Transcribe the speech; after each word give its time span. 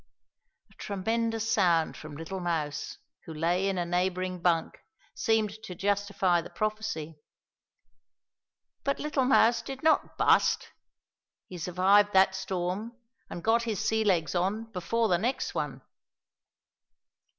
A 0.71 0.73
tremendous 0.77 1.47
sound 1.51 1.95
from 1.95 2.17
little 2.17 2.39
Mouse, 2.39 2.97
who 3.25 3.33
lay 3.35 3.69
in 3.69 3.77
a 3.77 3.85
neighbouring 3.85 4.39
bunk, 4.41 4.79
seemed 5.13 5.51
to 5.61 5.75
justify 5.75 6.41
the 6.41 6.49
prophecy. 6.49 7.19
But 8.83 8.97
little 8.99 9.25
Mouse 9.25 9.61
did 9.61 9.83
not 9.83 10.17
"bust." 10.17 10.71
He 11.47 11.59
survived 11.59 12.13
that 12.13 12.33
storm, 12.33 12.97
and 13.29 13.43
got 13.43 13.61
his 13.61 13.79
sea 13.79 14.03
legs 14.03 14.33
on 14.33 14.71
before 14.71 15.07
the 15.07 15.19
next 15.19 15.53
one. 15.53 15.83